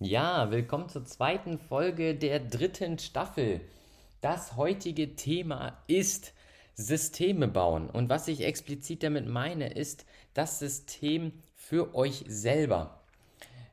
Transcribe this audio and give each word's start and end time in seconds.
Ja, 0.00 0.52
willkommen 0.52 0.88
zur 0.88 1.04
zweiten 1.06 1.58
Folge 1.58 2.14
der 2.14 2.38
dritten 2.38 3.00
Staffel. 3.00 3.60
Das 4.20 4.54
heutige 4.54 5.16
Thema 5.16 5.82
ist 5.88 6.34
Systeme 6.76 7.48
bauen. 7.48 7.90
Und 7.90 8.08
was 8.08 8.28
ich 8.28 8.44
explizit 8.44 9.02
damit 9.02 9.26
meine, 9.26 9.72
ist 9.72 10.06
das 10.34 10.60
System 10.60 11.32
für 11.56 11.96
euch 11.96 12.24
selber. 12.28 13.00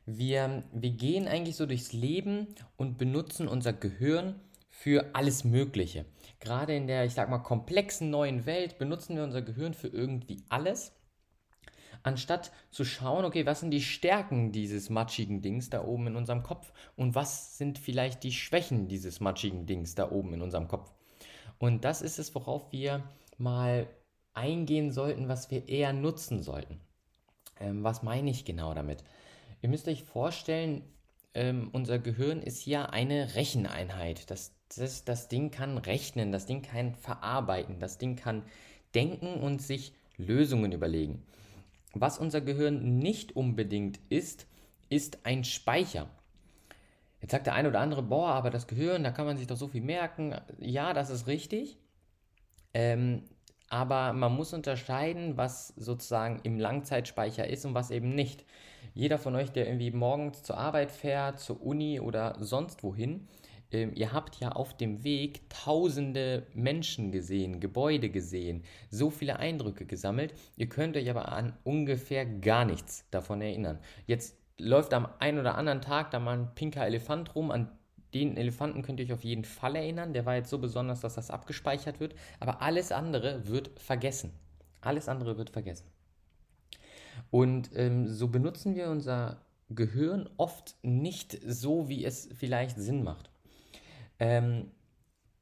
Wir, 0.04 0.64
wir 0.72 0.90
gehen 0.90 1.28
eigentlich 1.28 1.54
so 1.54 1.64
durchs 1.64 1.92
Leben 1.92 2.48
und 2.76 2.98
benutzen 2.98 3.46
unser 3.46 3.72
Gehirn 3.72 4.40
für 4.68 5.14
alles 5.14 5.44
Mögliche. 5.44 6.06
Gerade 6.40 6.74
in 6.74 6.88
der, 6.88 7.04
ich 7.04 7.14
sag 7.14 7.30
mal, 7.30 7.38
komplexen 7.38 8.10
neuen 8.10 8.46
Welt 8.46 8.78
benutzen 8.78 9.14
wir 9.14 9.22
unser 9.22 9.42
Gehirn 9.42 9.74
für 9.74 9.88
irgendwie 9.88 10.42
alles 10.48 10.90
anstatt 12.02 12.52
zu 12.70 12.84
schauen, 12.84 13.24
okay, 13.24 13.46
was 13.46 13.60
sind 13.60 13.70
die 13.70 13.82
Stärken 13.82 14.52
dieses 14.52 14.90
matschigen 14.90 15.42
Dings 15.42 15.70
da 15.70 15.84
oben 15.84 16.08
in 16.08 16.16
unserem 16.16 16.42
Kopf 16.42 16.72
und 16.96 17.14
was 17.14 17.58
sind 17.58 17.78
vielleicht 17.78 18.22
die 18.22 18.32
Schwächen 18.32 18.88
dieses 18.88 19.20
matschigen 19.20 19.66
Dings 19.66 19.94
da 19.94 20.10
oben 20.10 20.34
in 20.34 20.42
unserem 20.42 20.68
Kopf. 20.68 20.92
Und 21.58 21.84
das 21.84 22.02
ist 22.02 22.18
es, 22.18 22.34
worauf 22.34 22.70
wir 22.72 23.02
mal 23.38 23.86
eingehen 24.34 24.92
sollten, 24.92 25.28
was 25.28 25.50
wir 25.50 25.68
eher 25.68 25.92
nutzen 25.92 26.42
sollten. 26.42 26.80
Ähm, 27.58 27.82
was 27.82 28.02
meine 28.02 28.30
ich 28.30 28.44
genau 28.44 28.74
damit? 28.74 29.02
Ihr 29.62 29.68
müsst 29.68 29.88
euch 29.88 30.04
vorstellen, 30.04 30.82
ähm, 31.34 31.70
unser 31.72 31.98
Gehirn 31.98 32.42
ist 32.42 32.66
ja 32.66 32.86
eine 32.86 33.34
Recheneinheit. 33.34 34.30
Das, 34.30 34.52
das, 34.74 35.04
das 35.04 35.28
Ding 35.28 35.50
kann 35.50 35.78
rechnen, 35.78 36.32
das 36.32 36.46
Ding 36.46 36.62
kann 36.62 36.94
verarbeiten, 36.94 37.78
das 37.80 37.98
Ding 37.98 38.16
kann 38.16 38.42
denken 38.94 39.34
und 39.40 39.62
sich 39.62 39.92
Lösungen 40.16 40.72
überlegen. 40.72 41.22
Was 42.00 42.18
unser 42.18 42.40
Gehirn 42.40 42.98
nicht 42.98 43.34
unbedingt 43.36 44.00
ist, 44.08 44.46
ist 44.88 45.24
ein 45.24 45.44
Speicher. 45.44 46.08
Jetzt 47.20 47.32
sagt 47.32 47.46
der 47.46 47.54
eine 47.54 47.68
oder 47.68 47.80
andere, 47.80 48.02
boah, 48.02 48.30
aber 48.30 48.50
das 48.50 48.66
Gehirn, 48.66 49.02
da 49.02 49.10
kann 49.10 49.26
man 49.26 49.36
sich 49.36 49.46
doch 49.46 49.56
so 49.56 49.68
viel 49.68 49.82
merken. 49.82 50.34
Ja, 50.60 50.92
das 50.92 51.10
ist 51.10 51.26
richtig. 51.26 51.78
Ähm, 52.74 53.24
aber 53.68 54.12
man 54.12 54.34
muss 54.34 54.52
unterscheiden, 54.52 55.36
was 55.36 55.68
sozusagen 55.76 56.40
im 56.44 56.58
Langzeitspeicher 56.58 57.48
ist 57.48 57.64
und 57.64 57.74
was 57.74 57.90
eben 57.90 58.10
nicht. 58.14 58.44
Jeder 58.94 59.18
von 59.18 59.34
euch, 59.34 59.50
der 59.50 59.66
irgendwie 59.66 59.90
morgens 59.90 60.42
zur 60.42 60.56
Arbeit 60.56 60.90
fährt, 60.90 61.40
zur 61.40 61.60
Uni 61.62 62.00
oder 62.00 62.36
sonst 62.38 62.82
wohin, 62.82 63.28
ähm, 63.70 63.92
ihr 63.94 64.12
habt 64.12 64.36
ja 64.36 64.52
auf 64.52 64.76
dem 64.76 65.04
Weg 65.04 65.48
tausende 65.50 66.46
Menschen 66.54 67.12
gesehen, 67.12 67.60
Gebäude 67.60 68.10
gesehen, 68.10 68.62
so 68.90 69.10
viele 69.10 69.38
Eindrücke 69.38 69.86
gesammelt. 69.86 70.34
Ihr 70.56 70.68
könnt 70.68 70.96
euch 70.96 71.10
aber 71.10 71.32
an 71.32 71.56
ungefähr 71.64 72.26
gar 72.26 72.64
nichts 72.64 73.04
davon 73.10 73.40
erinnern. 73.40 73.78
Jetzt 74.06 74.36
läuft 74.58 74.94
am 74.94 75.08
einen 75.18 75.38
oder 75.38 75.56
anderen 75.56 75.82
Tag 75.82 76.10
da 76.10 76.18
mal 76.18 76.38
ein 76.38 76.54
pinker 76.54 76.86
Elefant 76.86 77.34
rum, 77.34 77.50
an 77.50 77.70
den 78.14 78.36
Elefanten 78.36 78.82
könnt 78.82 79.00
ihr 79.00 79.06
euch 79.06 79.12
auf 79.12 79.24
jeden 79.24 79.44
Fall 79.44 79.76
erinnern. 79.76 80.14
Der 80.14 80.24
war 80.24 80.36
jetzt 80.36 80.48
so 80.48 80.58
besonders, 80.58 81.00
dass 81.00 81.16
das 81.16 81.30
abgespeichert 81.30 82.00
wird. 82.00 82.14
Aber 82.40 82.62
alles 82.62 82.92
andere 82.92 83.46
wird 83.48 83.78
vergessen. 83.78 84.32
Alles 84.80 85.08
andere 85.08 85.36
wird 85.36 85.50
vergessen. 85.50 85.86
Und 87.30 87.70
ähm, 87.74 88.08
so 88.08 88.28
benutzen 88.28 88.74
wir 88.74 88.88
unser 88.88 89.42
Gehirn 89.68 90.28
oft 90.36 90.76
nicht 90.82 91.38
so, 91.44 91.88
wie 91.88 92.04
es 92.04 92.28
vielleicht 92.34 92.76
Sinn 92.78 93.02
macht. 93.02 93.30
Ähm, 94.18 94.70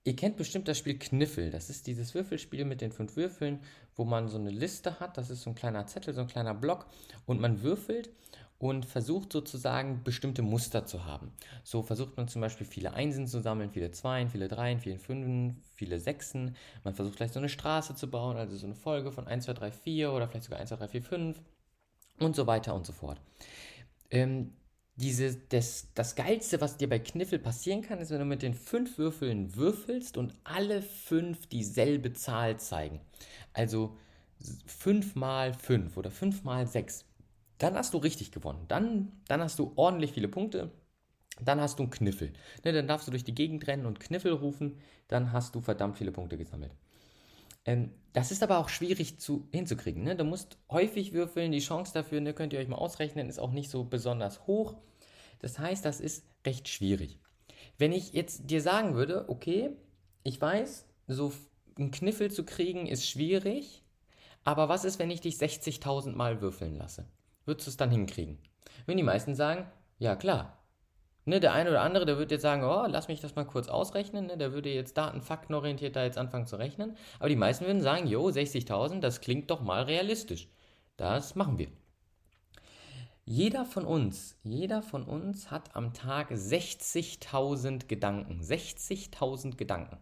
ihr 0.05 0.17
kennt 0.17 0.37
bestimmt 0.37 0.69
das 0.69 0.79
Spiel 0.79 0.99
Kniffel. 0.99 1.51
Das 1.51 1.71
ist 1.71 1.87
dieses 1.87 2.15
Würfelspiel 2.15 2.65
mit 2.65 2.81
den 2.81 2.93
fünf 2.93 3.17
Würfeln, 3.17 3.61
wo 3.97 4.05
man 4.05 4.29
so 4.29 4.39
eine 4.39 4.51
Liste 4.51 5.01
hat. 5.01 5.17
Das 5.17 5.31
ist 5.31 5.43
so 5.43 5.51
ein 5.51 5.57
kleiner 5.57 5.87
Zettel, 5.87 6.15
so 6.15 6.21
ein 6.21 6.27
kleiner 6.27 6.55
Block. 6.55 6.87
Und 7.27 7.41
man 7.41 7.63
würfelt 7.63 8.11
und 8.59 8.87
versucht 8.87 9.33
sozusagen 9.33 10.03
bestimmte 10.05 10.43
Muster 10.43 10.87
zu 10.87 11.05
haben. 11.05 11.33
So 11.65 11.83
versucht 11.83 12.17
man 12.17 12.29
zum 12.29 12.41
Beispiel 12.41 12.67
viele 12.67 12.95
Einsen 12.95 13.27
zu 13.27 13.41
sammeln, 13.41 13.71
viele 13.71 13.91
Zweien, 13.91 14.31
viele 14.31 14.49
Dreien, 14.49 14.81
viele 14.81 14.99
Fünfen, 14.99 15.61
viele 15.75 16.01
Sechsen. 16.01 16.57
Man 16.83 16.95
versucht 16.95 17.17
vielleicht 17.17 17.35
so 17.35 17.41
eine 17.41 17.49
Straße 17.49 17.95
zu 17.95 18.09
bauen, 18.09 18.37
also 18.37 18.57
so 18.57 18.67
eine 18.67 18.75
Folge 18.75 19.13
von 19.13 19.27
1, 19.27 19.45
2, 19.45 19.53
3, 19.55 19.73
4 19.73 20.13
oder 20.13 20.29
vielleicht 20.29 20.45
sogar 20.45 20.61
1, 20.61 20.69
2, 20.71 20.77
3, 20.77 20.89
4, 20.89 21.03
5 21.03 21.41
und 22.21 22.37
so 22.37 22.47
weiter 22.47 22.75
und 22.75 22.87
so 22.87 22.93
fort. 22.93 23.21
Ähm, 24.11 24.53
diese, 24.97 25.37
das, 25.37 25.89
das 25.95 26.15
Geilste, 26.15 26.61
was 26.61 26.77
dir 26.77 26.89
bei 26.89 26.99
Kniffel 26.99 27.39
passieren 27.39 27.83
kann, 27.83 27.99
ist, 27.99 28.11
wenn 28.11 28.21
du 28.21 28.25
mit 28.25 28.43
den 28.43 28.55
fünf 28.55 28.99
Würfeln 28.99 29.57
würfelst 29.57 30.17
und 30.17 30.35
alle 30.45 30.83
fünf 30.83 31.47
dieselbe 31.47 32.13
Zahl 32.13 32.59
zeigen. 32.61 33.01
Also 33.53 33.97
fünf 34.67 35.15
mal 35.15 35.55
fünf 35.55 35.97
oder 35.97 36.11
fünf 36.11 36.45
mal 36.45 36.67
sechs. 36.67 37.05
Dann 37.59 37.75
hast 37.75 37.95
du 37.95 37.99
richtig 37.99 38.31
gewonnen. 38.31 38.65
Dann, 38.69 39.13
dann 39.29 39.41
hast 39.41 39.59
du 39.59 39.73
ordentlich 39.77 40.13
viele 40.13 40.29
Punkte. 40.29 40.71
Dann 41.41 41.61
hast 41.61 41.79
du 41.79 41.85
einen 41.85 41.91
Kniffel. 41.91 42.33
Ne, 42.65 42.73
dann 42.73 42.87
darfst 42.87 43.09
du 43.09 43.11
durch 43.11 43.25
die 43.25 43.35
Gegend 43.35 43.67
rennen 43.67 43.87
und 43.87 44.01
Kniffel 44.01 44.33
rufen. 44.33 44.79
Dann 45.09 45.33
hast 45.33 45.55
du 45.55 45.61
verdammt 45.61 45.99
viele 45.99 46.13
Punkte 46.13 46.37
gesammelt. 46.37 46.73
Ähm, 47.65 47.91
das 48.13 48.31
ist 48.31 48.43
aber 48.43 48.59
auch 48.59 48.69
schwierig 48.69 49.19
zu, 49.19 49.49
hinzukriegen. 49.53 50.05
Ne? 50.05 50.17
Du 50.17 50.25
musst 50.25 50.59
häufig 50.71 51.13
würfeln. 51.13 51.53
Die 51.53 51.59
Chance 51.59 51.93
dafür, 51.93 52.21
ne, 52.21 52.33
könnt 52.33 52.53
ihr 52.53 52.61
euch 52.61 52.69
mal 52.69 52.77
ausrechnen, 52.77 53.29
ist 53.29 53.41
auch 53.41 53.51
nicht 53.51 53.71
so 53.71 53.85
besonders 53.85 54.47
hoch. 54.47 54.77
Das 55.41 55.59
heißt, 55.59 55.85
das 55.85 56.01
ist 56.01 56.25
recht 56.47 56.69
schwierig. 56.69 57.19
Wenn 57.77 57.93
ich 57.93 58.13
jetzt 58.13 58.51
dir 58.51 58.63
sagen 58.63 58.95
würde, 58.95 59.29
okay, 59.29 59.71
ich 60.23 60.41
weiß, 60.41 60.87
so 61.09 61.33
einen 61.77 61.91
Kniffel 61.91 62.31
zu 62.31 62.45
kriegen 62.45 62.87
ist 62.87 63.09
schwierig, 63.09 63.83
aber 64.45 64.69
was 64.69 64.85
ist, 64.85 64.99
wenn 64.99 65.11
ich 65.11 65.21
dich 65.21 65.37
60.000 65.37 66.13
Mal 66.13 66.41
würfeln 66.41 66.77
lasse? 66.77 67.07
Würdest 67.47 67.67
du 67.67 67.71
es 67.71 67.77
dann 67.77 67.91
hinkriegen? 67.91 68.39
Wenn 68.87 68.97
die 68.97 69.03
meisten 69.03 69.35
sagen, 69.35 69.67
ja 69.99 70.17
klar, 70.17 70.64
Ne, 71.27 71.41
der 71.41 71.55
eine 71.55 71.71
oder 71.71 71.81
andere, 71.81 72.05
der 72.05 72.19
würde 72.19 72.35
jetzt 72.35 72.43
sagen, 72.43 72.65
oh, 72.65 72.85
lass 72.87 73.09
mich 73.09 73.21
das 73.21 73.35
mal 73.35 73.47
kurz 73.47 73.69
ausrechnen. 73.69 74.27
Ne, 74.27 74.37
der 74.37 74.53
würde 74.53 74.69
jetzt 74.69 74.97
datenfaktenorientiert 74.99 75.97
da 75.97 76.05
jetzt 76.05 76.19
anfangen 76.19 76.47
zu 76.47 76.57
rechnen. 76.57 76.97
Aber 77.19 77.31
die 77.31 77.37
meisten 77.37 77.65
würden 77.65 77.81
sagen, 77.81 78.07
jo, 78.07 78.27
60.000, 78.27 79.01
das 79.01 79.21
klingt 79.21 79.51
doch 79.51 79.63
mal 79.63 79.85
realistisch. 79.85 80.49
Das 80.97 81.35
machen 81.35 81.59
wir. 81.59 81.69
Jeder 83.25 83.65
von 83.65 83.87
uns, 83.87 84.37
jeder 84.43 84.83
von 84.83 85.05
uns 85.05 85.51
hat 85.51 85.75
am 85.75 85.95
Tag 85.95 86.31
60.000 86.31 87.87
Gedanken. 87.87 88.43
60.000 88.43 89.57
Gedanken. 89.57 89.97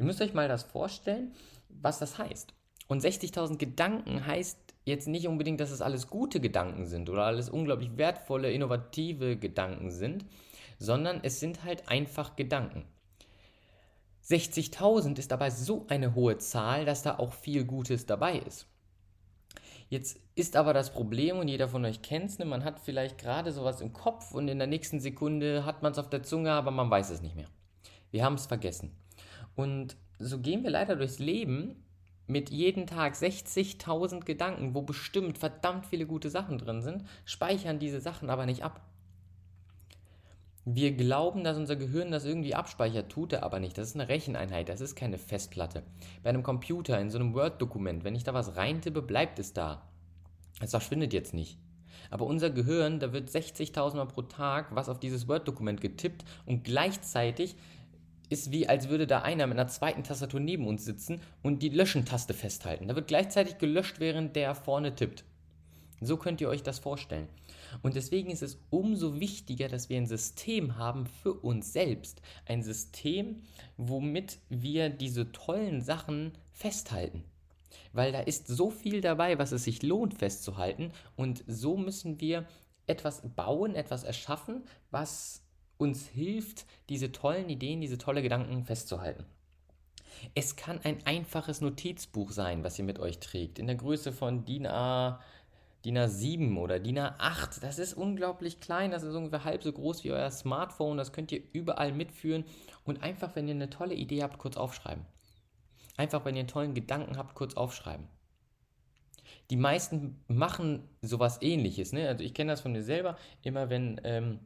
Ihr 0.00 0.04
müsst 0.04 0.20
euch 0.20 0.34
mal 0.34 0.48
das 0.48 0.64
vorstellen, 0.64 1.32
was 1.68 2.00
das 2.00 2.18
heißt. 2.18 2.54
Und 2.88 3.04
60.000 3.04 3.56
Gedanken 3.56 4.26
heißt 4.26 4.58
jetzt 4.84 5.08
nicht 5.08 5.28
unbedingt, 5.28 5.60
dass 5.60 5.70
es 5.70 5.82
alles 5.82 6.08
gute 6.08 6.40
Gedanken 6.40 6.86
sind 6.86 7.08
oder 7.08 7.24
alles 7.24 7.48
unglaublich 7.48 7.96
wertvolle, 7.96 8.52
innovative 8.52 9.36
Gedanken 9.36 9.90
sind, 9.90 10.24
sondern 10.78 11.20
es 11.22 11.40
sind 11.40 11.64
halt 11.64 11.88
einfach 11.88 12.36
Gedanken. 12.36 12.84
60.000 14.24 15.18
ist 15.18 15.30
dabei 15.30 15.50
so 15.50 15.86
eine 15.88 16.14
hohe 16.14 16.38
Zahl, 16.38 16.84
dass 16.84 17.02
da 17.02 17.18
auch 17.18 17.32
viel 17.32 17.64
Gutes 17.64 18.06
dabei 18.06 18.38
ist. 18.38 18.66
Jetzt 19.88 20.18
ist 20.34 20.56
aber 20.56 20.72
das 20.72 20.92
Problem, 20.92 21.38
und 21.38 21.48
jeder 21.48 21.68
von 21.68 21.84
euch 21.84 22.00
kennt 22.00 22.30
es, 22.30 22.38
ne, 22.38 22.46
man 22.46 22.64
hat 22.64 22.80
vielleicht 22.80 23.18
gerade 23.18 23.52
sowas 23.52 23.80
im 23.80 23.92
Kopf 23.92 24.32
und 24.32 24.48
in 24.48 24.58
der 24.58 24.66
nächsten 24.66 25.00
Sekunde 25.00 25.66
hat 25.66 25.82
man 25.82 25.92
es 25.92 25.98
auf 25.98 26.08
der 26.08 26.22
Zunge, 26.22 26.52
aber 26.52 26.70
man 26.70 26.90
weiß 26.90 27.10
es 27.10 27.20
nicht 27.20 27.36
mehr. 27.36 27.48
Wir 28.10 28.24
haben 28.24 28.36
es 28.36 28.46
vergessen. 28.46 28.96
Und 29.54 29.96
so 30.18 30.38
gehen 30.38 30.62
wir 30.62 30.70
leider 30.70 30.96
durchs 30.96 31.18
Leben 31.18 31.84
mit 32.32 32.50
jeden 32.50 32.86
Tag 32.86 33.14
60.000 33.14 34.24
Gedanken, 34.24 34.74
wo 34.74 34.82
bestimmt 34.82 35.38
verdammt 35.38 35.86
viele 35.86 36.06
gute 36.06 36.30
Sachen 36.30 36.58
drin 36.58 36.82
sind, 36.82 37.04
speichern 37.24 37.78
diese 37.78 38.00
Sachen 38.00 38.30
aber 38.30 38.46
nicht 38.46 38.64
ab. 38.64 38.80
Wir 40.64 40.92
glauben, 40.92 41.42
dass 41.42 41.56
unser 41.56 41.74
Gehirn 41.74 42.12
das 42.12 42.24
irgendwie 42.24 42.54
abspeichert, 42.54 43.10
tut 43.10 43.32
er 43.32 43.42
aber 43.42 43.58
nicht. 43.58 43.76
Das 43.76 43.88
ist 43.88 43.96
eine 43.96 44.08
Recheneinheit, 44.08 44.68
das 44.68 44.80
ist 44.80 44.94
keine 44.94 45.18
Festplatte. 45.18 45.82
Bei 46.22 46.30
einem 46.30 46.44
Computer, 46.44 47.00
in 47.00 47.10
so 47.10 47.18
einem 47.18 47.34
Word-Dokument, 47.34 48.04
wenn 48.04 48.14
ich 48.14 48.22
da 48.22 48.32
was 48.32 48.56
reintippe, 48.56 49.02
bleibt 49.02 49.38
es 49.40 49.52
da. 49.52 49.82
Es 50.60 50.70
verschwindet 50.70 51.12
jetzt 51.12 51.34
nicht. 51.34 51.58
Aber 52.10 52.26
unser 52.26 52.50
Gehirn, 52.50 53.00
da 53.00 53.12
wird 53.12 53.28
60.000 53.28 53.96
Mal 53.96 54.06
pro 54.06 54.22
Tag 54.22 54.74
was 54.74 54.88
auf 54.88 55.00
dieses 55.00 55.26
Word-Dokument 55.26 55.80
getippt 55.80 56.24
und 56.46 56.62
gleichzeitig 56.62 57.56
ist 58.32 58.50
wie, 58.50 58.68
als 58.68 58.88
würde 58.88 59.06
da 59.06 59.22
einer 59.22 59.46
mit 59.46 59.58
einer 59.58 59.68
zweiten 59.68 60.02
Tastatur 60.02 60.40
neben 60.40 60.66
uns 60.66 60.84
sitzen 60.84 61.20
und 61.42 61.62
die 61.62 61.68
Löschen-Taste 61.68 62.34
festhalten. 62.34 62.88
Da 62.88 62.96
wird 62.96 63.06
gleichzeitig 63.06 63.58
gelöscht, 63.58 64.00
während 64.00 64.34
der 64.34 64.54
vorne 64.54 64.94
tippt. 64.94 65.24
So 66.00 66.16
könnt 66.16 66.40
ihr 66.40 66.48
euch 66.48 66.62
das 66.62 66.80
vorstellen. 66.80 67.28
Und 67.82 67.94
deswegen 67.94 68.30
ist 68.30 68.42
es 68.42 68.58
umso 68.70 69.20
wichtiger, 69.20 69.68
dass 69.68 69.88
wir 69.88 69.96
ein 69.96 70.06
System 70.06 70.76
haben 70.76 71.06
für 71.06 71.32
uns 71.32 71.72
selbst. 71.72 72.20
Ein 72.46 72.62
System, 72.62 73.42
womit 73.76 74.38
wir 74.48 74.90
diese 74.90 75.30
tollen 75.32 75.80
Sachen 75.80 76.32
festhalten. 76.50 77.24
Weil 77.92 78.12
da 78.12 78.20
ist 78.20 78.48
so 78.48 78.70
viel 78.70 79.00
dabei, 79.00 79.38
was 79.38 79.52
es 79.52 79.64
sich 79.64 79.82
lohnt 79.82 80.14
festzuhalten. 80.14 80.92
Und 81.16 81.44
so 81.46 81.76
müssen 81.76 82.20
wir 82.20 82.46
etwas 82.86 83.22
bauen, 83.36 83.74
etwas 83.74 84.02
erschaffen, 84.02 84.64
was 84.90 85.41
uns 85.82 86.06
hilft, 86.06 86.64
diese 86.88 87.10
tollen 87.10 87.48
Ideen, 87.48 87.80
diese 87.80 87.98
tollen 87.98 88.22
Gedanken 88.22 88.64
festzuhalten. 88.64 89.24
Es 90.36 90.54
kann 90.54 90.78
ein 90.84 91.04
einfaches 91.04 91.60
Notizbuch 91.60 92.30
sein, 92.30 92.62
was 92.62 92.78
ihr 92.78 92.84
mit 92.84 93.00
euch 93.00 93.18
trägt, 93.18 93.58
in 93.58 93.66
der 93.66 93.76
Größe 93.76 94.12
von 94.12 94.44
DIN 94.44 94.66
A 94.66 95.20
DIN 95.84 95.98
A7 95.98 96.56
oder 96.58 96.78
DIN 96.78 97.00
A8. 97.00 97.60
Das 97.60 97.80
ist 97.80 97.94
unglaublich 97.94 98.60
klein, 98.60 98.92
das 98.92 99.02
ist 99.02 99.16
ungefähr 99.16 99.42
halb 99.42 99.64
so 99.64 99.72
groß 99.72 100.04
wie 100.04 100.12
euer 100.12 100.30
Smartphone. 100.30 100.96
Das 100.96 101.12
könnt 101.12 101.32
ihr 101.32 101.42
überall 101.52 101.92
mitführen 101.92 102.44
und 102.84 103.02
einfach, 103.02 103.34
wenn 103.34 103.48
ihr 103.48 103.54
eine 103.54 103.68
tolle 103.68 103.94
Idee 103.94 104.22
habt, 104.22 104.38
kurz 104.38 104.56
aufschreiben. 104.56 105.04
Einfach, 105.96 106.24
wenn 106.24 106.36
ihr 106.36 106.40
einen 106.40 106.48
tollen 106.48 106.74
Gedanken 106.74 107.16
habt, 107.16 107.34
kurz 107.34 107.54
aufschreiben. 107.54 108.06
Die 109.50 109.56
meisten 109.56 110.22
machen 110.28 110.88
sowas 111.02 111.42
ähnliches. 111.42 111.92
Ne? 111.92 112.06
Also 112.06 112.22
ich 112.22 112.32
kenne 112.32 112.52
das 112.52 112.60
von 112.60 112.72
mir 112.72 112.84
selber. 112.84 113.16
Immer 113.42 113.68
wenn 113.68 114.00
ähm, 114.04 114.38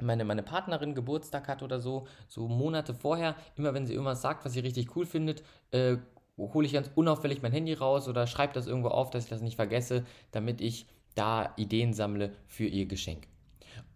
meine, 0.00 0.24
meine 0.24 0.42
Partnerin 0.42 0.94
Geburtstag 0.94 1.48
hat 1.48 1.62
oder 1.62 1.80
so, 1.80 2.06
so 2.28 2.48
Monate 2.48 2.94
vorher, 2.94 3.36
immer 3.56 3.74
wenn 3.74 3.86
sie 3.86 3.92
irgendwas 3.92 4.22
sagt, 4.22 4.44
was 4.44 4.52
sie 4.52 4.60
richtig 4.60 4.96
cool 4.96 5.06
findet, 5.06 5.42
äh, 5.70 5.96
hole 6.36 6.66
ich 6.66 6.72
ganz 6.72 6.90
unauffällig 6.94 7.42
mein 7.42 7.52
Handy 7.52 7.74
raus 7.74 8.08
oder 8.08 8.26
schreibe 8.26 8.54
das 8.54 8.66
irgendwo 8.66 8.88
auf, 8.88 9.10
dass 9.10 9.24
ich 9.24 9.30
das 9.30 9.40
nicht 9.40 9.56
vergesse, 9.56 10.04
damit 10.32 10.60
ich 10.60 10.86
da 11.14 11.52
Ideen 11.56 11.92
sammle 11.92 12.32
für 12.46 12.66
ihr 12.66 12.86
Geschenk. 12.86 13.28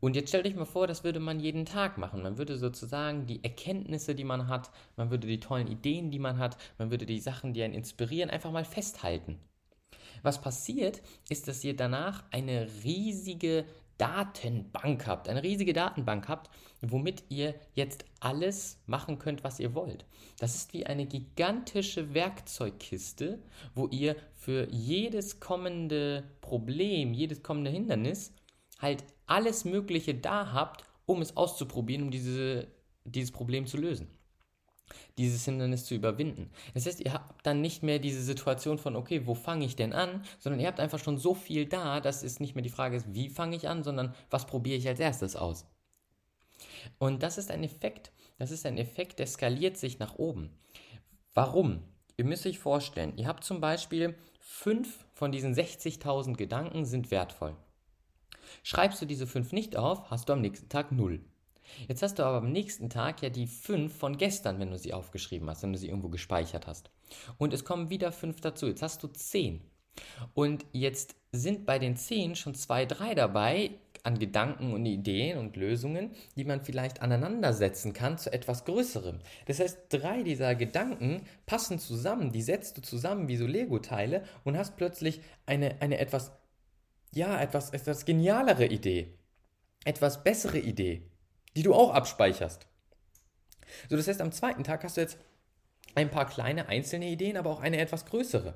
Und 0.00 0.14
jetzt 0.14 0.28
stellt 0.28 0.46
euch 0.46 0.54
mal 0.54 0.64
vor, 0.64 0.86
das 0.86 1.02
würde 1.02 1.20
man 1.20 1.40
jeden 1.40 1.66
Tag 1.66 1.98
machen. 1.98 2.22
Man 2.22 2.38
würde 2.38 2.56
sozusagen 2.56 3.26
die 3.26 3.42
Erkenntnisse, 3.42 4.14
die 4.14 4.24
man 4.24 4.48
hat, 4.48 4.70
man 4.96 5.10
würde 5.10 5.26
die 5.26 5.40
tollen 5.40 5.66
Ideen, 5.66 6.10
die 6.10 6.18
man 6.20 6.38
hat, 6.38 6.56
man 6.78 6.90
würde 6.90 7.06
die 7.06 7.20
Sachen, 7.20 7.52
die 7.52 7.62
einen 7.62 7.74
inspirieren, 7.74 8.30
einfach 8.30 8.52
mal 8.52 8.64
festhalten. 8.64 9.38
Was 10.22 10.40
passiert, 10.40 11.00
ist, 11.28 11.48
dass 11.48 11.64
ihr 11.64 11.76
danach 11.76 12.24
eine 12.30 12.68
riesige 12.84 13.64
Datenbank 13.98 15.06
habt, 15.06 15.28
eine 15.28 15.42
riesige 15.42 15.72
Datenbank 15.72 16.28
habt, 16.28 16.50
womit 16.80 17.24
ihr 17.28 17.54
jetzt 17.74 18.04
alles 18.20 18.80
machen 18.86 19.18
könnt, 19.18 19.44
was 19.44 19.60
ihr 19.60 19.74
wollt. 19.74 20.06
Das 20.38 20.54
ist 20.54 20.72
wie 20.72 20.86
eine 20.86 21.06
gigantische 21.06 22.14
Werkzeugkiste, 22.14 23.40
wo 23.74 23.88
ihr 23.88 24.16
für 24.34 24.68
jedes 24.70 25.40
kommende 25.40 26.24
Problem, 26.40 27.12
jedes 27.12 27.42
kommende 27.42 27.70
Hindernis 27.70 28.32
halt 28.78 29.04
alles 29.26 29.64
Mögliche 29.64 30.14
da 30.14 30.52
habt, 30.52 30.84
um 31.04 31.20
es 31.20 31.36
auszuprobieren, 31.36 32.04
um 32.04 32.10
diese, 32.10 32.68
dieses 33.04 33.32
Problem 33.32 33.66
zu 33.66 33.76
lösen 33.76 34.08
dieses 35.16 35.44
Hindernis 35.44 35.84
zu 35.84 35.94
überwinden. 35.94 36.50
Das 36.74 36.86
heißt, 36.86 37.00
ihr 37.00 37.12
habt 37.12 37.46
dann 37.46 37.60
nicht 37.60 37.82
mehr 37.82 37.98
diese 37.98 38.22
Situation 38.22 38.78
von, 38.78 38.96
okay, 38.96 39.26
wo 39.26 39.34
fange 39.34 39.64
ich 39.64 39.76
denn 39.76 39.92
an, 39.92 40.22
sondern 40.38 40.60
ihr 40.60 40.66
habt 40.66 40.80
einfach 40.80 40.98
schon 40.98 41.18
so 41.18 41.34
viel 41.34 41.66
da, 41.66 42.00
dass 42.00 42.22
es 42.22 42.40
nicht 42.40 42.54
mehr 42.54 42.62
die 42.62 42.70
Frage 42.70 42.96
ist, 42.96 43.12
wie 43.14 43.28
fange 43.28 43.56
ich 43.56 43.68
an, 43.68 43.82
sondern 43.82 44.14
was 44.30 44.46
probiere 44.46 44.78
ich 44.78 44.88
als 44.88 45.00
erstes 45.00 45.36
aus. 45.36 45.66
Und 46.98 47.22
das 47.22 47.38
ist 47.38 47.50
ein 47.50 47.64
Effekt, 47.64 48.12
das 48.38 48.50
ist 48.50 48.66
ein 48.66 48.78
Effekt, 48.78 49.18
der 49.18 49.26
skaliert 49.26 49.76
sich 49.76 49.98
nach 49.98 50.16
oben. 50.16 50.50
Warum? 51.34 51.82
Ihr 52.16 52.24
müsst 52.24 52.46
euch 52.46 52.58
vorstellen, 52.58 53.12
ihr 53.16 53.28
habt 53.28 53.44
zum 53.44 53.60
Beispiel 53.60 54.16
fünf 54.40 55.04
von 55.12 55.30
diesen 55.30 55.54
60.000 55.54 56.34
Gedanken 56.34 56.84
sind 56.84 57.10
wertvoll. 57.10 57.56
Schreibst 58.62 59.00
du 59.02 59.06
diese 59.06 59.26
fünf 59.26 59.52
nicht 59.52 59.76
auf, 59.76 60.10
hast 60.10 60.28
du 60.28 60.32
am 60.32 60.40
nächsten 60.40 60.68
Tag 60.68 60.90
null. 60.90 61.20
Jetzt 61.88 62.02
hast 62.02 62.18
du 62.18 62.24
aber 62.24 62.38
am 62.38 62.52
nächsten 62.52 62.90
Tag 62.90 63.22
ja 63.22 63.30
die 63.30 63.46
fünf 63.46 63.96
von 63.96 64.16
gestern, 64.16 64.58
wenn 64.58 64.70
du 64.70 64.78
sie 64.78 64.94
aufgeschrieben 64.94 65.48
hast, 65.48 65.62
wenn 65.62 65.72
du 65.72 65.78
sie 65.78 65.88
irgendwo 65.88 66.08
gespeichert 66.08 66.66
hast. 66.66 66.90
Und 67.36 67.52
es 67.52 67.64
kommen 67.64 67.90
wieder 67.90 68.12
fünf 68.12 68.40
dazu. 68.40 68.66
Jetzt 68.66 68.82
hast 68.82 69.02
du 69.02 69.08
zehn. 69.08 69.60
Und 70.34 70.64
jetzt 70.72 71.16
sind 71.32 71.66
bei 71.66 71.78
den 71.78 71.96
zehn 71.96 72.36
schon 72.36 72.54
zwei, 72.54 72.86
drei 72.86 73.14
dabei 73.14 73.70
an 74.04 74.18
Gedanken 74.18 74.72
und 74.72 74.86
Ideen 74.86 75.38
und 75.38 75.56
Lösungen, 75.56 76.12
die 76.36 76.44
man 76.44 76.62
vielleicht 76.62 77.02
aneinandersetzen 77.02 77.92
kann 77.92 78.16
zu 78.16 78.32
etwas 78.32 78.64
Größerem. 78.64 79.18
Das 79.46 79.60
heißt, 79.60 79.86
drei 79.90 80.22
dieser 80.22 80.54
Gedanken 80.54 81.22
passen 81.46 81.78
zusammen, 81.78 82.32
die 82.32 82.42
setzt 82.42 82.76
du 82.78 82.82
zusammen 82.82 83.28
wie 83.28 83.36
so 83.36 83.46
Lego-Teile 83.46 84.22
und 84.44 84.56
hast 84.56 84.76
plötzlich 84.76 85.20
eine, 85.46 85.80
eine 85.82 85.98
etwas, 85.98 86.32
ja, 87.12 87.40
etwas, 87.40 87.70
etwas 87.70 88.04
genialere 88.04 88.66
Idee, 88.66 89.18
etwas 89.84 90.22
bessere 90.22 90.58
Idee 90.58 91.02
die 91.56 91.62
du 91.62 91.74
auch 91.74 91.92
abspeicherst. 91.92 92.66
So, 93.88 93.96
das 93.96 94.08
heißt, 94.08 94.20
am 94.20 94.32
zweiten 94.32 94.64
Tag 94.64 94.84
hast 94.84 94.96
du 94.96 95.00
jetzt 95.00 95.18
ein 95.94 96.10
paar 96.10 96.26
kleine 96.26 96.68
einzelne 96.68 97.06
Ideen, 97.06 97.36
aber 97.36 97.50
auch 97.50 97.60
eine 97.60 97.78
etwas 97.78 98.06
größere. 98.06 98.54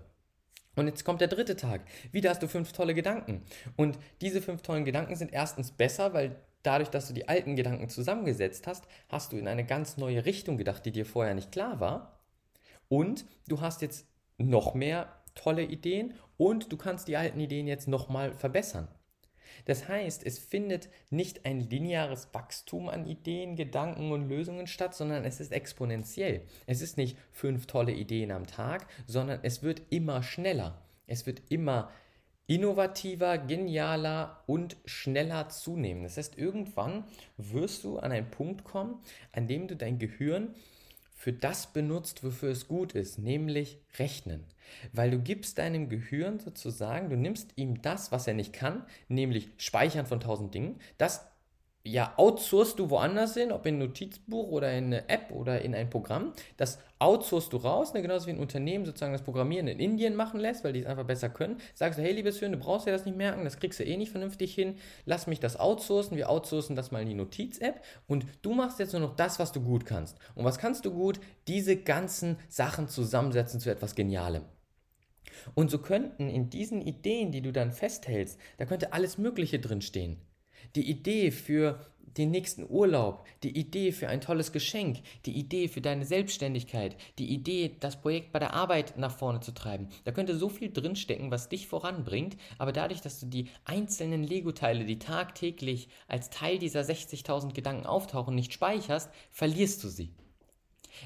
Und 0.74 0.86
jetzt 0.86 1.04
kommt 1.04 1.20
der 1.20 1.28
dritte 1.28 1.56
Tag. 1.56 1.82
Wieder 2.12 2.30
hast 2.30 2.42
du 2.42 2.48
fünf 2.48 2.72
tolle 2.72 2.94
Gedanken. 2.94 3.42
Und 3.76 3.98
diese 4.20 4.40
fünf 4.40 4.62
tollen 4.62 4.84
Gedanken 4.84 5.16
sind 5.16 5.32
erstens 5.32 5.70
besser, 5.70 6.14
weil 6.14 6.36
dadurch, 6.62 6.88
dass 6.88 7.08
du 7.08 7.14
die 7.14 7.28
alten 7.28 7.56
Gedanken 7.56 7.88
zusammengesetzt 7.88 8.66
hast, 8.66 8.84
hast 9.08 9.32
du 9.32 9.36
in 9.36 9.48
eine 9.48 9.66
ganz 9.66 9.96
neue 9.96 10.24
Richtung 10.24 10.56
gedacht, 10.56 10.86
die 10.86 10.92
dir 10.92 11.04
vorher 11.04 11.34
nicht 11.34 11.52
klar 11.52 11.80
war. 11.80 12.20
Und 12.88 13.26
du 13.48 13.60
hast 13.60 13.82
jetzt 13.82 14.06
noch 14.38 14.74
mehr 14.74 15.22
tolle 15.34 15.62
Ideen 15.62 16.14
und 16.36 16.72
du 16.72 16.76
kannst 16.76 17.08
die 17.08 17.16
alten 17.16 17.40
Ideen 17.40 17.66
jetzt 17.66 17.88
nochmal 17.88 18.32
verbessern. 18.32 18.88
Das 19.64 19.88
heißt, 19.88 20.24
es 20.24 20.38
findet 20.38 20.88
nicht 21.10 21.44
ein 21.44 21.60
lineares 21.60 22.28
Wachstum 22.32 22.88
an 22.88 23.06
Ideen, 23.06 23.56
Gedanken 23.56 24.12
und 24.12 24.28
Lösungen 24.28 24.66
statt, 24.66 24.94
sondern 24.94 25.24
es 25.24 25.40
ist 25.40 25.52
exponentiell. 25.52 26.42
Es 26.66 26.82
ist 26.82 26.96
nicht 26.96 27.16
fünf 27.30 27.66
tolle 27.66 27.92
Ideen 27.92 28.30
am 28.30 28.46
Tag, 28.46 28.86
sondern 29.06 29.40
es 29.42 29.62
wird 29.62 29.82
immer 29.90 30.22
schneller. 30.22 30.82
Es 31.06 31.26
wird 31.26 31.42
immer 31.48 31.90
innovativer, 32.46 33.38
genialer 33.38 34.42
und 34.46 34.76
schneller 34.84 35.48
zunehmen. 35.48 36.02
Das 36.02 36.16
heißt, 36.16 36.36
irgendwann 36.36 37.04
wirst 37.36 37.84
du 37.84 37.98
an 37.98 38.12
einen 38.12 38.30
Punkt 38.30 38.64
kommen, 38.64 39.00
an 39.32 39.46
dem 39.46 39.68
du 39.68 39.76
dein 39.76 39.98
Gehirn 39.98 40.54
für 41.22 41.32
das 41.32 41.72
benutzt, 41.72 42.24
wofür 42.24 42.50
es 42.50 42.66
gut 42.66 42.94
ist, 42.94 43.20
nämlich 43.20 43.78
rechnen. 43.96 44.42
Weil 44.92 45.12
du 45.12 45.20
gibst 45.20 45.56
deinem 45.56 45.88
Gehirn 45.88 46.40
sozusagen, 46.40 47.10
du 47.10 47.16
nimmst 47.16 47.52
ihm 47.54 47.80
das, 47.80 48.10
was 48.10 48.26
er 48.26 48.34
nicht 48.34 48.52
kann, 48.52 48.84
nämlich 49.06 49.50
Speichern 49.56 50.04
von 50.04 50.18
tausend 50.18 50.52
Dingen, 50.52 50.80
das 50.98 51.24
ja, 51.84 52.14
outsourcest 52.16 52.78
du 52.78 52.90
woanders 52.90 53.34
hin, 53.34 53.50
ob 53.50 53.66
in 53.66 53.74
ein 53.74 53.78
Notizbuch 53.80 54.48
oder 54.48 54.72
in 54.72 54.84
eine 54.86 55.08
App 55.08 55.32
oder 55.32 55.62
in 55.62 55.74
ein 55.74 55.90
Programm. 55.90 56.32
Das 56.56 56.78
outsourcest 57.00 57.52
du 57.52 57.56
raus, 57.56 57.92
ne, 57.92 58.02
genauso 58.02 58.28
wie 58.28 58.30
ein 58.30 58.38
Unternehmen 58.38 58.84
sozusagen 58.84 59.12
das 59.12 59.22
Programmieren 59.22 59.66
in 59.66 59.80
Indien 59.80 60.14
machen 60.14 60.38
lässt, 60.38 60.62
weil 60.62 60.72
die 60.72 60.80
es 60.80 60.86
einfach 60.86 61.06
besser 61.06 61.28
können. 61.28 61.56
Sagst 61.74 61.98
du, 61.98 62.02
hey, 62.04 62.12
liebes 62.12 62.38
Hirn, 62.38 62.52
du 62.52 62.58
brauchst 62.58 62.86
ja 62.86 62.92
das 62.92 63.04
nicht 63.04 63.16
merken, 63.16 63.42
das 63.42 63.56
kriegst 63.56 63.80
du 63.80 63.84
eh 63.84 63.96
nicht 63.96 64.12
vernünftig 64.12 64.54
hin. 64.54 64.76
Lass 65.06 65.26
mich 65.26 65.40
das 65.40 65.58
outsourcen. 65.58 66.16
Wir 66.16 66.30
outsourcen 66.30 66.76
das 66.76 66.92
mal 66.92 67.02
in 67.02 67.08
die 67.08 67.14
Notiz-App 67.14 67.82
und 68.06 68.26
du 68.42 68.54
machst 68.54 68.78
jetzt 68.78 68.92
nur 68.92 69.02
noch 69.02 69.16
das, 69.16 69.40
was 69.40 69.50
du 69.50 69.60
gut 69.60 69.84
kannst. 69.84 70.18
Und 70.36 70.44
was 70.44 70.58
kannst 70.58 70.84
du 70.84 70.92
gut? 70.92 71.18
Diese 71.48 71.76
ganzen 71.76 72.36
Sachen 72.48 72.86
zusammensetzen 72.86 73.58
zu 73.58 73.70
etwas 73.70 73.96
Genialem. 73.96 74.44
Und 75.54 75.68
so 75.72 75.78
könnten 75.78 76.28
in 76.28 76.48
diesen 76.48 76.80
Ideen, 76.80 77.32
die 77.32 77.42
du 77.42 77.52
dann 77.52 77.72
festhältst, 77.72 78.38
da 78.58 78.66
könnte 78.66 78.92
alles 78.92 79.18
Mögliche 79.18 79.58
drinstehen 79.58 80.20
die 80.74 80.88
Idee 80.88 81.30
für 81.30 81.80
den 82.16 82.30
nächsten 82.30 82.66
Urlaub, 82.68 83.24
die 83.42 83.56
Idee 83.56 83.92
für 83.92 84.08
ein 84.08 84.20
tolles 84.20 84.52
Geschenk, 84.52 85.00
die 85.24 85.32
Idee 85.32 85.68
für 85.68 85.80
deine 85.80 86.04
Selbstständigkeit, 86.04 86.96
die 87.18 87.32
Idee, 87.32 87.76
das 87.80 88.00
Projekt 88.00 88.32
bei 88.32 88.38
der 88.38 88.52
Arbeit 88.52 88.98
nach 88.98 89.16
vorne 89.16 89.40
zu 89.40 89.52
treiben. 89.52 89.88
Da 90.04 90.12
könnte 90.12 90.36
so 90.36 90.48
viel 90.48 90.70
drinstecken, 90.72 91.30
was 91.30 91.48
dich 91.48 91.66
voranbringt, 91.66 92.36
aber 92.58 92.72
dadurch, 92.72 93.00
dass 93.00 93.20
du 93.20 93.26
die 93.26 93.48
einzelnen 93.64 94.24
Lego-Teile, 94.24 94.84
die 94.84 94.98
tagtäglich 94.98 95.88
als 96.06 96.30
Teil 96.30 96.58
dieser 96.58 96.82
60.000 96.82 97.54
Gedanken 97.54 97.86
auftauchen, 97.86 98.34
nicht 98.34 98.52
speicherst, 98.52 99.10
verlierst 99.30 99.82
du 99.82 99.88
sie. 99.88 100.14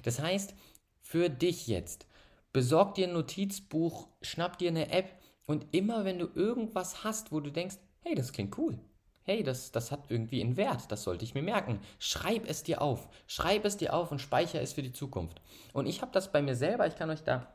Das 0.02 0.20
heißt, 0.20 0.54
für 1.00 1.28
dich 1.28 1.68
jetzt, 1.68 2.06
besorg 2.52 2.94
dir 2.94 3.06
ein 3.06 3.12
Notizbuch, 3.12 4.08
schnapp 4.22 4.58
dir 4.58 4.70
eine 4.70 4.90
App 4.90 5.10
und 5.46 5.66
immer 5.70 6.04
wenn 6.04 6.18
du 6.18 6.28
irgendwas 6.34 7.04
hast, 7.04 7.30
wo 7.30 7.38
du 7.38 7.52
denkst, 7.52 7.76
hey, 8.00 8.16
das 8.16 8.32
klingt 8.32 8.58
cool, 8.58 8.80
hey, 9.26 9.42
das, 9.42 9.72
das 9.72 9.90
hat 9.90 10.04
irgendwie 10.08 10.40
einen 10.40 10.56
Wert, 10.56 10.90
das 10.90 11.02
sollte 11.02 11.24
ich 11.24 11.34
mir 11.34 11.42
merken. 11.42 11.80
Schreib 11.98 12.48
es 12.48 12.62
dir 12.62 12.80
auf. 12.80 13.08
Schreib 13.26 13.64
es 13.64 13.76
dir 13.76 13.92
auf 13.92 14.12
und 14.12 14.20
speichere 14.20 14.62
es 14.62 14.72
für 14.72 14.82
die 14.82 14.92
Zukunft. 14.92 15.42
Und 15.72 15.86
ich 15.86 16.00
habe 16.00 16.12
das 16.12 16.30
bei 16.30 16.40
mir 16.42 16.54
selber, 16.54 16.86
ich 16.86 16.96
kann 16.96 17.10
euch 17.10 17.24
da 17.24 17.52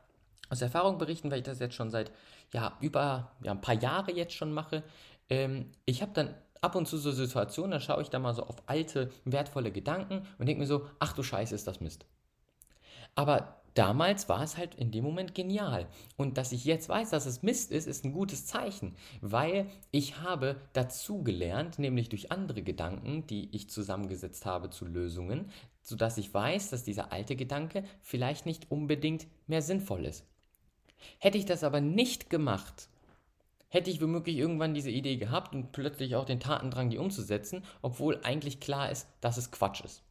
aus 0.50 0.62
Erfahrung 0.62 0.98
berichten, 0.98 1.32
weil 1.32 1.40
ich 1.40 1.46
das 1.46 1.60
jetzt 1.60 1.75
schon 1.75 1.90
seit 1.90 2.12
ja, 2.54 2.78
über 2.82 3.32
ja, 3.42 3.54
ein 3.54 3.62
paar 3.62 3.75
Jahre 3.75 4.12
jetzt 4.12 4.34
schon 4.34 4.51
mache. 4.51 4.84
ähm, 5.30 5.72
ich 5.86 6.01
habe 6.01 6.12
dann 6.13 6.36
ab 6.60 6.75
und 6.75 6.88
zu 6.88 6.98
so 6.98 7.12
Situationen, 7.12 7.72
da 7.72 7.80
schaue 7.80 8.01
ich 8.01 8.10
da 8.10 8.20
mal 8.20 8.36
so 8.36 8.44
auf 8.44 8.58
alte, 8.66 9.10
wertvolle 9.24 9.72
Gedanken 9.72 10.28
und 10.38 10.46
denke 10.46 10.60
mir 10.60 10.68
so, 10.68 10.86
ach 11.00 11.13
du 11.13 11.24
Scheiße, 11.24 11.56
ist 11.56 11.68
das 11.68 11.80
Mist. 11.80 12.06
Aber 13.16 13.61
damals 13.74 14.30
war 14.30 14.42
es 14.42 14.58
halt 14.58 14.75
in 14.75 14.92
dem 14.92 15.04
Moment 15.04 15.36
genial. 15.36 15.88
Und 16.18 16.38
dass 16.38 16.51
ich 16.51 16.66
jetzt 16.66 16.90
weiß, 16.90 17.10
dass 17.10 17.25
es 17.25 17.44
Mist 17.44 17.72
ist, 17.72 17.88
ist 17.88 18.06
ein 18.06 18.13
gutes 18.13 18.46
Zeichen, 18.46 18.96
weil 19.22 19.70
ich 19.92 20.20
habe 20.20 20.58
dazu 20.74 21.24
gelernt, 21.24 21.80
nämlich 21.80 22.10
durch 22.10 22.32
andere 22.32 22.62
Gedanken, 22.62 23.25
die 23.28 23.56
ich 23.56 23.70
zusammengesetzt 23.70 24.46
habe 24.46 24.70
zu 24.70 24.86
Lösungen, 24.86 25.51
sodass 25.82 26.18
ich 26.18 26.34
weiß, 26.34 26.70
dass 26.70 26.84
dieser 26.84 27.12
alte 27.12 27.36
Gedanke 27.36 27.84
vielleicht 28.01 28.46
nicht 28.46 28.70
unbedingt 28.70 29.28
mehr 29.48 29.62
sinnvoll 29.62 30.06
ist. 30.06 30.25
Hätte 31.18 31.38
ich 31.38 31.46
das 31.46 31.63
aber 31.63 31.82
nicht 31.82 32.30
gemacht, 32.30 32.90
hätte 33.70 33.90
ich 33.90 34.01
womöglich 34.01 34.38
irgendwann 34.38 34.74
diese 34.74 34.92
Idee 34.92 35.16
gehabt 35.16 35.56
und 35.56 35.72
plötzlich 35.72 36.16
auch 36.16 36.25
den 36.25 36.40
Tatendrang, 36.40 36.90
die 36.90 36.98
umzusetzen, 36.98 37.63
obwohl 37.82 38.20
eigentlich 38.24 38.60
klar 38.60 38.92
ist, 38.92 39.08
dass 39.22 39.38
es 39.38 39.50
Quatsch 39.50 39.82
ist. 39.82 40.04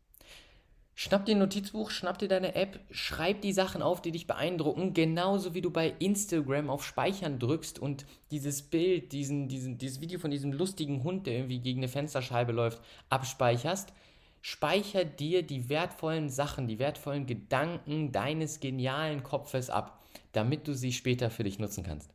Schnapp 1.02 1.24
dir 1.24 1.34
ein 1.34 1.38
Notizbuch, 1.38 1.90
schnapp 1.90 2.18
dir 2.18 2.28
deine 2.28 2.54
App, 2.54 2.78
schreib 2.90 3.40
die 3.40 3.54
Sachen 3.54 3.80
auf, 3.80 4.02
die 4.02 4.12
dich 4.12 4.26
beeindrucken, 4.26 4.92
genauso 4.92 5.54
wie 5.54 5.62
du 5.62 5.70
bei 5.70 5.94
Instagram 5.98 6.68
auf 6.68 6.84
Speichern 6.84 7.38
drückst 7.38 7.78
und 7.78 8.04
dieses 8.30 8.60
Bild, 8.60 9.12
diesen, 9.12 9.48
diesen, 9.48 9.78
dieses 9.78 10.02
Video 10.02 10.18
von 10.18 10.30
diesem 10.30 10.52
lustigen 10.52 11.02
Hund, 11.02 11.26
der 11.26 11.36
irgendwie 11.36 11.60
gegen 11.60 11.80
eine 11.80 11.88
Fensterscheibe 11.88 12.52
läuft, 12.52 12.82
abspeicherst. 13.08 13.94
Speicher 14.42 15.06
dir 15.06 15.42
die 15.42 15.70
wertvollen 15.70 16.28
Sachen, 16.28 16.68
die 16.68 16.78
wertvollen 16.78 17.24
Gedanken 17.24 18.12
deines 18.12 18.60
genialen 18.60 19.22
Kopfes 19.22 19.70
ab, 19.70 20.04
damit 20.32 20.68
du 20.68 20.74
sie 20.74 20.92
später 20.92 21.30
für 21.30 21.44
dich 21.44 21.58
nutzen 21.58 21.82
kannst. 21.82 22.12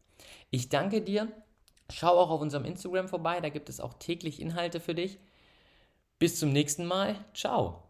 Ich 0.51 0.69
danke 0.69 1.01
dir. 1.01 1.31
Schau 1.91 2.19
auch 2.19 2.29
auf 2.29 2.41
unserem 2.41 2.65
Instagram 2.65 3.07
vorbei, 3.07 3.41
da 3.41 3.49
gibt 3.49 3.69
es 3.69 3.79
auch 3.79 3.95
täglich 3.95 4.39
Inhalte 4.39 4.79
für 4.79 4.93
dich. 4.93 5.17
Bis 6.19 6.37
zum 6.37 6.51
nächsten 6.51 6.85
Mal. 6.85 7.15
Ciao. 7.33 7.84